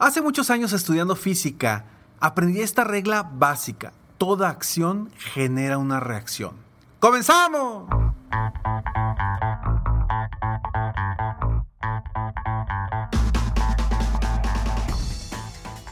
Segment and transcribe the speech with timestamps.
[0.00, 1.86] Hace muchos años estudiando física,
[2.20, 3.92] aprendí esta regla básica.
[4.16, 6.52] Toda acción genera una reacción.
[7.00, 7.88] ¡Comenzamos!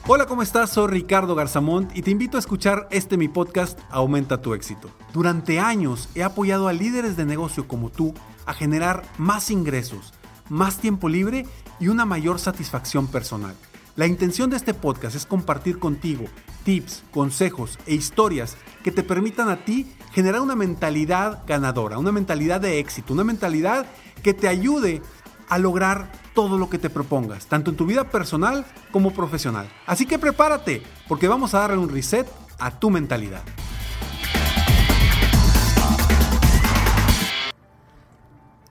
[0.07, 0.71] Hola, ¿cómo estás?
[0.71, 4.89] Soy Ricardo Garzamont y te invito a escuchar este mi podcast Aumenta tu éxito.
[5.13, 8.15] Durante años he apoyado a líderes de negocio como tú
[8.47, 10.15] a generar más ingresos,
[10.49, 11.45] más tiempo libre
[11.81, 13.57] y una mayor satisfacción personal.
[13.97, 16.27] La intención de este podcast es compartir contigo
[16.65, 22.61] tips, consejos e historias que te permitan a ti generar una mentalidad ganadora, una mentalidad
[22.61, 23.87] de éxito, una mentalidad
[24.23, 25.01] que te ayude
[25.49, 29.67] a lograr todo lo que te propongas, tanto en tu vida personal como profesional.
[29.87, 33.45] Así que prepárate, porque vamos a darle un reset a tu mentalidad.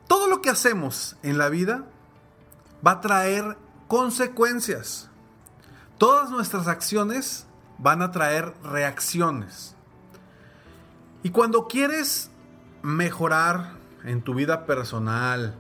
[0.08, 1.86] Todo lo que hacemos en la vida
[2.86, 5.10] va a traer consecuencias.
[5.98, 9.76] Todas nuestras acciones van a traer reacciones.
[11.24, 12.30] Y cuando quieres
[12.82, 15.56] mejorar en tu vida personal,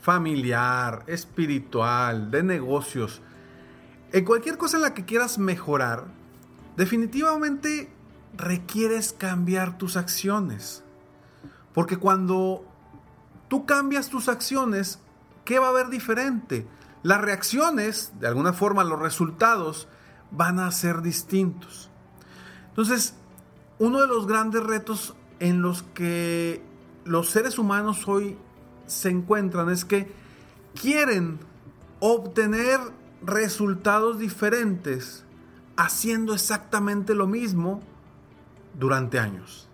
[0.00, 3.22] familiar, espiritual, de negocios,
[4.12, 6.04] en cualquier cosa en la que quieras mejorar,
[6.76, 7.90] definitivamente
[8.36, 10.84] requieres cambiar tus acciones.
[11.72, 12.64] Porque cuando
[13.48, 14.98] tú cambias tus acciones,
[15.46, 16.66] ¿qué va a haber diferente?
[17.02, 19.88] Las reacciones, de alguna forma los resultados,
[20.30, 21.90] van a ser distintos.
[22.70, 23.14] Entonces,
[23.78, 26.62] uno de los grandes retos en los que
[27.04, 28.36] los seres humanos hoy
[28.86, 30.12] se encuentran es que
[30.74, 31.38] quieren
[32.00, 32.80] obtener
[33.22, 35.24] resultados diferentes
[35.76, 37.80] haciendo exactamente lo mismo
[38.78, 39.68] durante años.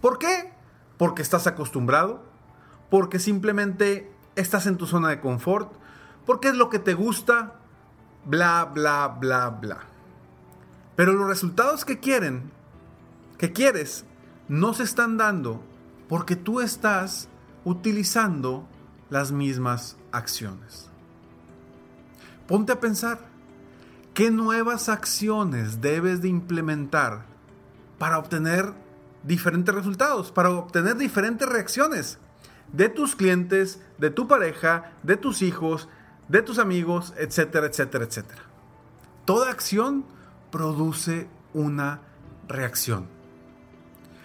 [0.00, 0.52] ¿Por qué?
[0.96, 2.22] Porque estás acostumbrado,
[2.90, 5.72] porque simplemente estás en tu zona de confort,
[6.26, 7.54] porque es lo que te gusta,
[8.24, 9.78] bla, bla, bla, bla.
[10.96, 12.50] Pero los resultados que quieren,
[13.38, 14.04] que quieres,
[14.48, 15.62] no se están dando
[16.08, 17.28] porque tú estás
[17.64, 18.66] utilizando
[19.08, 20.90] las mismas acciones.
[22.46, 23.18] Ponte a pensar,
[24.12, 27.26] ¿qué nuevas acciones debes de implementar
[27.98, 28.74] para obtener
[29.22, 32.18] diferentes resultados, para obtener diferentes reacciones
[32.72, 35.88] de tus clientes, de tu pareja, de tus hijos,
[36.30, 38.42] de tus amigos, etcétera, etcétera, etcétera.
[39.24, 40.04] Toda acción
[40.52, 42.02] produce una
[42.46, 43.08] reacción.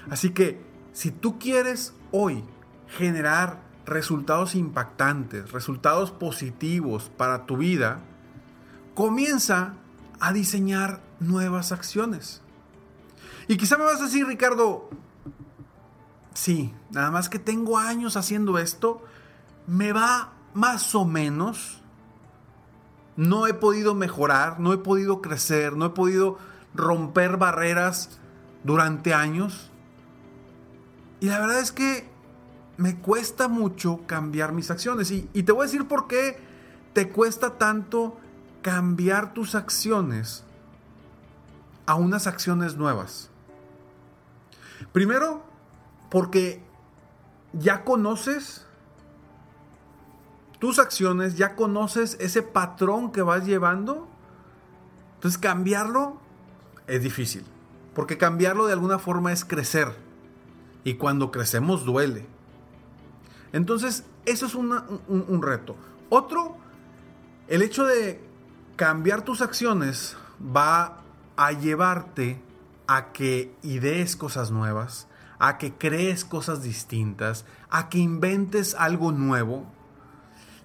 [0.10, 0.64] Así que
[0.94, 2.44] si tú quieres hoy
[2.88, 8.02] generar resultados impactantes, resultados positivos para tu vida,
[8.94, 9.74] comienza
[10.20, 12.42] a diseñar nuevas acciones.
[13.48, 14.90] Y quizá me vas a decir, Ricardo,
[16.36, 19.04] sí, nada más que tengo años haciendo esto,
[19.66, 21.82] me va más o menos,
[23.18, 26.38] no he podido mejorar, no he podido crecer, no he podido
[26.74, 28.20] romper barreras
[28.64, 29.72] durante años.
[31.20, 32.10] Y la verdad es que
[32.78, 35.12] me cuesta mucho cambiar mis acciones.
[35.12, 36.38] Y, te voy a decir por qué
[36.94, 38.18] te cuesta tanto
[38.62, 40.44] cambiar tus acciones
[41.86, 43.30] a unas acciones nuevas.
[44.92, 45.44] Primero,
[46.10, 46.64] porque
[47.54, 48.66] ya conoces
[50.66, 54.08] tus acciones, ya conoces ese patrón que vas llevando.
[55.14, 56.20] Entonces cambiarlo
[56.88, 57.46] es difícil.
[57.94, 59.96] Porque cambiarlo de alguna forma es crecer.
[60.84, 62.26] Y cuando crecemos duele.
[63.54, 65.76] Entonces, eso es un, reto.
[66.10, 66.58] Otro,
[67.48, 68.20] el hecho de
[68.76, 71.04] cambiar tus acciones va
[71.38, 72.42] a llevarte
[72.88, 75.08] a que idees cosas nuevas,
[75.38, 79.75] a que crees cosas distintas, a que inventes algo nuevo.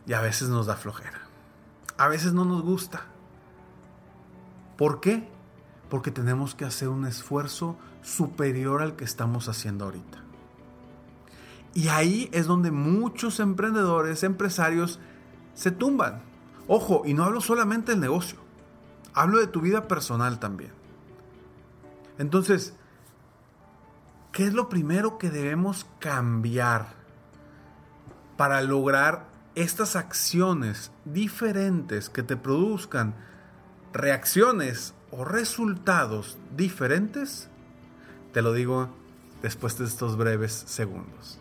[0.07, 1.21] Y a veces nos da flojera.
[1.97, 3.05] A veces no nos gusta.
[4.77, 5.29] ¿Por qué?
[5.89, 10.19] Porque tenemos que hacer un esfuerzo superior al que estamos haciendo ahorita.
[11.75, 14.99] Y ahí es donde muchos emprendedores, empresarios,
[15.55, 16.23] se tumban.
[16.67, 18.39] Ojo, y no hablo solamente del negocio,
[19.13, 20.73] hablo de tu vida personal también.
[22.19, 22.75] Entonces,
[24.33, 26.95] ¿qué es lo primero que debemos cambiar
[28.37, 33.15] para lograr estas acciones diferentes que te produzcan
[33.93, 37.49] reacciones o resultados diferentes?
[38.33, 38.91] Te lo digo
[39.43, 41.41] después de estos breves segundos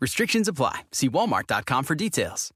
[0.00, 0.84] Restrictions apply.
[0.92, 2.52] See walmart.com for details.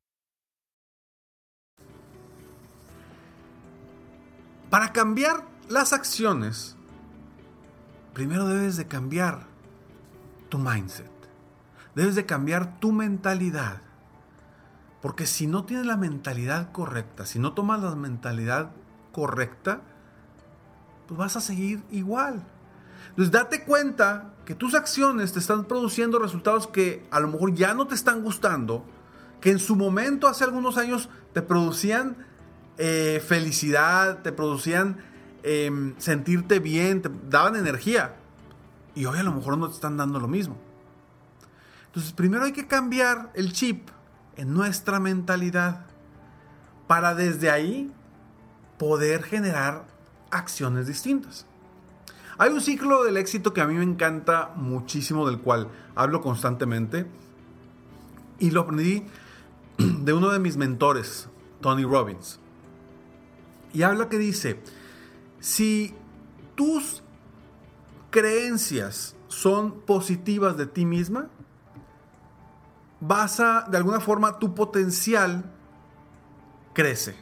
[4.71, 6.77] Para cambiar las acciones,
[8.15, 9.47] primero debes de cambiar
[10.49, 11.11] tu mindset.
[11.95, 13.83] Debes de cambiar tu mentalidad.
[15.03, 18.71] Porque si no tienes la mentalidad correcta, si no tomas la mentalidad
[19.13, 19.83] correcta,
[21.07, 22.43] pues vas a seguir igual.
[23.11, 27.75] Entonces date cuenta que tus acciones te están produciendo resultados que a lo mejor ya
[27.75, 28.85] no te están gustando,
[29.41, 32.17] que en su momento hace algunos años te producían
[32.79, 34.99] eh, felicidad, te producían
[35.43, 38.17] em, sentirte bien, te daban energía.
[38.95, 40.57] Y hoy a lo mejor no te están dando lo mismo.
[41.87, 43.89] Entonces primero hay que cambiar el chip
[44.37, 45.87] en nuestra mentalidad
[46.87, 47.93] para desde ahí
[48.79, 49.85] poder generar
[50.31, 51.47] acciones distintas.
[52.39, 57.07] Hay un ciclo del éxito que a mí me encanta muchísimo, del cual hablo constantemente.
[58.39, 59.05] Y lo aprendí
[59.79, 61.29] de uno de mis mentores,
[61.61, 62.41] Tony Robbins.
[63.73, 64.61] Y habla que dice,
[65.41, 65.95] si
[66.55, 67.03] tus
[68.11, 71.29] creencias son positivas de ti misma,
[73.01, 75.45] vas a, de alguna forma, tu potencial
[76.73, 77.17] crece.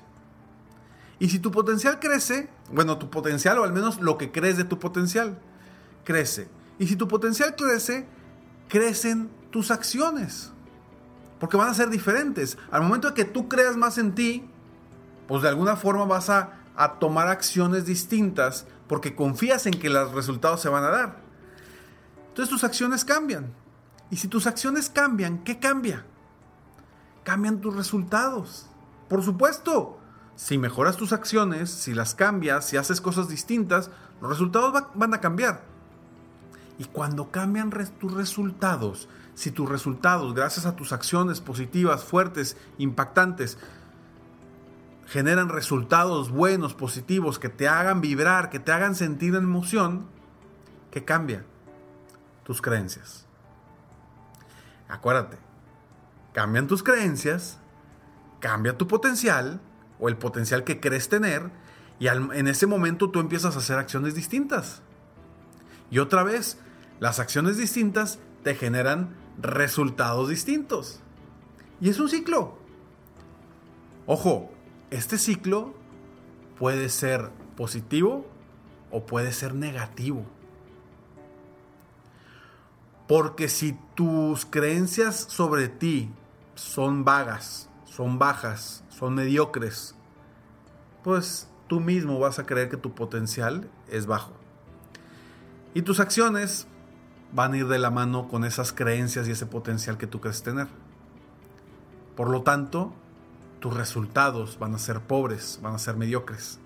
[1.19, 4.65] Y si tu potencial crece, bueno, tu potencial o al menos lo que crees de
[4.65, 5.39] tu potencial,
[6.05, 6.49] crece.
[6.79, 8.07] Y si tu potencial crece,
[8.69, 10.53] crecen tus acciones.
[11.39, 12.59] Porque van a ser diferentes.
[12.71, 14.49] Al momento de que tú creas más en ti,
[15.27, 20.12] pues de alguna forma vas a, a tomar acciones distintas porque confías en que los
[20.12, 21.21] resultados se van a dar.
[22.29, 23.53] Entonces tus acciones cambian.
[24.11, 26.05] Y si tus acciones cambian, ¿qué cambia?
[27.23, 28.67] Cambian tus resultados.
[29.09, 30.00] Por supuesto,
[30.40, 33.90] si mejoras tus acciones, si las cambias, si haces cosas distintas,
[34.23, 35.64] los resultados van a cambiar.
[36.78, 37.68] Y cuando cambian
[37.99, 43.59] tus resultados, si tus resultados, gracias a tus acciones positivas, fuertes, impactantes,
[45.06, 50.06] generan resultados buenos, positivos, que te hagan vibrar, que te hagan sentir emoción,
[50.90, 51.44] ¿qué cambia?
[52.44, 53.26] Tus creencias.
[54.88, 55.37] Acuérdate,
[56.32, 57.59] cambian tus creencias,
[58.40, 59.61] cambia tu potencial
[60.00, 61.50] o el potencial que crees tener
[62.00, 64.80] y en ese momento tú empiezas a hacer acciones distintas.
[65.90, 66.59] Y otra vez,
[66.99, 71.00] las acciones distintas te generan resultados distintos.
[71.80, 72.59] Y es un ciclo.
[74.07, 74.50] Ojo,
[74.90, 75.75] este ciclo
[76.59, 78.26] puede ser positivo
[78.90, 80.25] o puede ser negativo.
[83.07, 86.11] Porque si tus creencias sobre ti
[86.54, 89.94] son vagas, son bajas, son mediocres,
[91.02, 94.32] pues tú mismo vas a creer que tu potencial es bajo.
[95.75, 96.66] Y tus acciones
[97.32, 100.42] van a ir de la mano con esas creencias y ese potencial que tú crees
[100.42, 100.68] tener.
[102.16, 102.92] Por lo tanto,
[103.61, 106.59] tus resultados van a ser pobres, van a ser mediocres.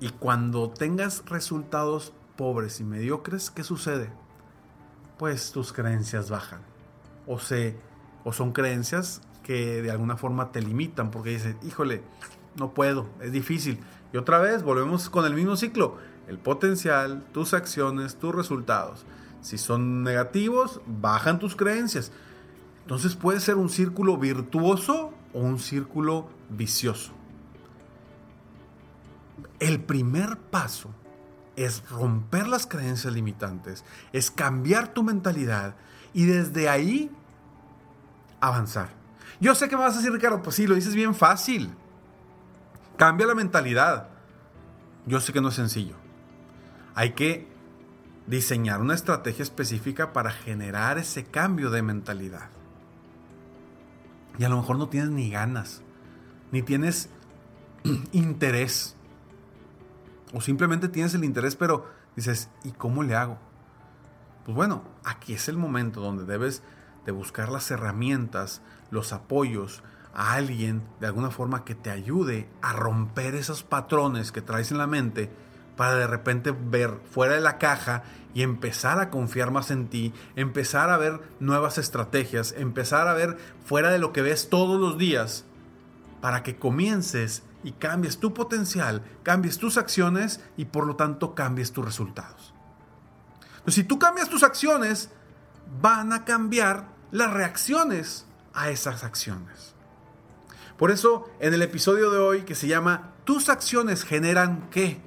[0.00, 4.10] Y cuando tengas resultados pobres y mediocres, ¿qué sucede?
[5.18, 6.60] Pues tus creencias bajan.
[7.26, 7.76] O, se,
[8.24, 12.02] o son creencias que de alguna forma te limitan porque dices, híjole,
[12.56, 13.80] no puedo, es difícil.
[14.12, 15.96] Y otra vez volvemos con el mismo ciclo.
[16.26, 19.06] El potencial, tus acciones, tus resultados.
[19.40, 22.12] Si son negativos, bajan tus creencias.
[22.82, 27.12] Entonces puede ser un círculo virtuoso o un círculo vicioso.
[29.60, 30.90] El primer paso
[31.56, 35.74] es romper las creencias limitantes, es cambiar tu mentalidad
[36.14, 37.10] y desde ahí
[38.40, 38.88] avanzar.
[39.40, 41.74] Yo sé que me vas a decir, Ricardo, pues sí, lo dices bien fácil.
[42.96, 44.08] Cambia la mentalidad.
[45.06, 45.94] Yo sé que no es sencillo.
[46.94, 47.48] Hay que
[48.26, 52.50] diseñar una estrategia específica para generar ese cambio de mentalidad.
[54.38, 55.82] Y a lo mejor no tienes ni ganas,
[56.52, 57.08] ni tienes
[58.12, 58.96] interés.
[60.32, 63.38] O simplemente tienes el interés, pero dices, ¿y cómo le hago?
[64.44, 66.62] Pues bueno, aquí es el momento donde debes
[67.08, 68.60] de buscar las herramientas,
[68.90, 74.42] los apoyos, a alguien de alguna forma que te ayude a romper esos patrones que
[74.42, 75.30] traes en la mente
[75.74, 78.02] para de repente ver fuera de la caja
[78.34, 83.38] y empezar a confiar más en ti, empezar a ver nuevas estrategias, empezar a ver
[83.64, 85.46] fuera de lo que ves todos los días,
[86.20, 91.72] para que comiences y cambies tu potencial, cambies tus acciones y por lo tanto cambies
[91.72, 92.52] tus resultados.
[93.66, 95.08] si tú cambias tus acciones,
[95.80, 99.74] van a cambiar las reacciones a esas acciones.
[100.76, 105.00] Por eso, en el episodio de hoy que se llama ¿Tus acciones generan qué?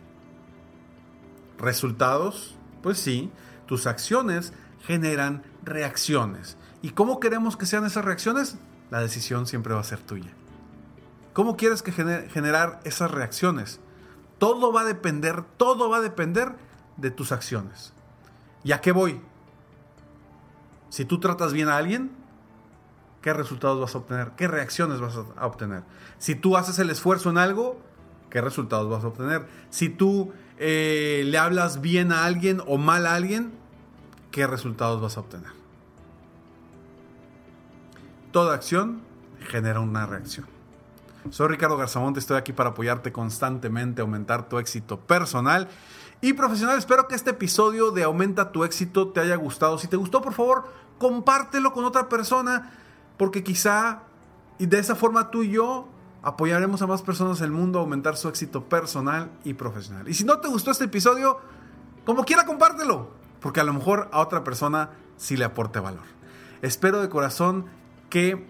[1.58, 2.56] ¿Resultados?
[2.84, 3.32] Pues sí,
[3.68, 4.54] tus acciones
[4.84, 6.58] generan reacciones.
[6.82, 8.58] ¿Y cómo queremos que sean esas reacciones?
[8.90, 10.32] La decisión siempre va a ser tuya.
[11.34, 13.80] ¿Cómo quieres que generar esas reacciones?
[14.40, 16.56] Todo va a depender, todo va a depender
[16.98, 17.94] de tus acciones.
[18.64, 19.22] ¿Y a qué voy?
[20.92, 22.12] Si tú tratas bien a alguien,
[23.22, 24.32] ¿qué resultados vas a obtener?
[24.36, 25.84] ¿Qué reacciones vas a obtener?
[26.18, 27.80] Si tú haces el esfuerzo en algo,
[28.30, 29.48] ¿qué resultados vas a obtener?
[29.70, 33.54] Si tú eh, le hablas bien a alguien o mal a alguien,
[34.32, 35.52] ¿qué resultados vas a obtener?
[38.34, 39.02] Toda acción
[39.48, 40.46] genera una reacción.
[41.30, 45.70] Soy Ricardo Garzamonte, estoy aquí para apoyarte constantemente, aumentar tu éxito personal
[46.22, 46.78] y profesional.
[46.78, 49.78] Espero que este episodio de Aumenta tu éxito te haya gustado.
[49.78, 50.66] Si te gustó, por favor,
[50.98, 52.72] compártelo con otra persona,
[53.18, 54.04] porque quizá
[54.62, 55.88] y de esa forma tú y yo
[56.22, 60.08] apoyaremos a más personas en el mundo a aumentar su éxito personal y profesional.
[60.08, 61.40] Y si no te gustó este episodio,
[62.06, 63.10] como quiera compártelo,
[63.40, 66.04] porque a lo mejor a otra persona sí le aporte valor.
[66.62, 67.66] Espero de corazón
[68.12, 68.48] que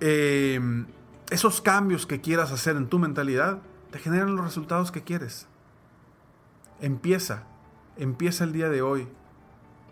[0.00, 0.86] em,
[1.28, 3.58] esos cambios que quieras hacer en tu mentalidad
[3.90, 5.48] te generen los resultados que quieres.
[6.82, 7.44] Empieza,
[7.96, 9.08] empieza el día de hoy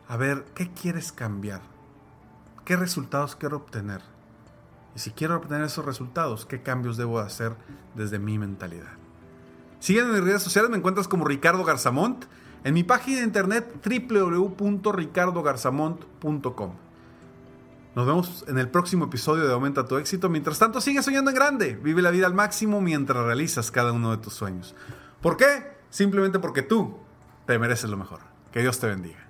[0.08, 1.62] a ver qué quieres cambiar,
[2.66, 4.02] qué resultados quiero obtener
[4.94, 7.54] y si quiero obtener esos resultados, ¿qué cambios debo hacer
[7.94, 8.88] desde mi mentalidad?
[9.78, 12.24] Sígueme en mis redes sociales, me encuentras como Ricardo Garzamont,
[12.64, 16.72] en mi página de internet www.ricardogarzamont.com.
[17.94, 20.28] Nos vemos en el próximo episodio de Aumenta tu éxito.
[20.28, 21.78] Mientras tanto, sigue soñando en grande.
[21.82, 24.74] Vive la vida al máximo mientras realizas cada uno de tus sueños.
[25.20, 25.79] ¿Por qué?
[25.90, 26.96] Simplemente porque tú
[27.46, 28.20] te mereces lo mejor.
[28.52, 29.29] Que Dios te bendiga.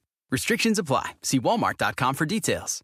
[0.31, 1.11] Restrictions apply.
[1.21, 2.81] See walmart.com for details.